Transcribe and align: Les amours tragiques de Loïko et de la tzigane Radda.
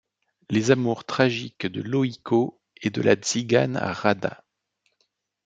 Les 0.49 0.71
amours 0.71 1.05
tragiques 1.05 1.67
de 1.67 1.79
Loïko 1.83 2.59
et 2.81 2.89
de 2.89 3.03
la 3.03 3.13
tzigane 3.13 3.77
Radda. 3.77 4.43